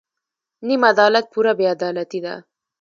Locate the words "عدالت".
0.91-1.25